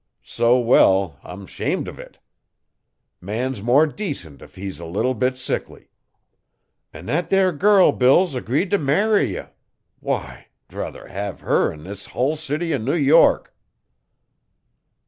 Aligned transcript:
So 0.25 0.57
well, 0.57 1.19
I'm 1.23 1.45
'shamed 1.45 1.85
uv 1.85 1.99
it! 1.99 2.17
Man's 3.21 3.61
more 3.61 3.85
decent 3.85 4.41
if 4.41 4.55
he's 4.55 4.79
a 4.79 4.85
leetle 4.85 5.13
bit 5.13 5.37
sickly. 5.37 5.89
An' 6.91 7.05
thet 7.05 7.29
there 7.29 7.51
girl 7.51 7.91
Bill's 7.91 8.33
agreed 8.33 8.71
t'marry 8.71 9.33
ye! 9.35 9.43
Why! 9.99 10.47
'Druther 10.69 11.05
hev 11.09 11.41
her 11.41 11.71
'n 11.71 11.83
this 11.83 12.07
hull 12.07 12.35
city 12.35 12.73
o' 12.73 12.79
New 12.79 12.95
York. 12.95 13.53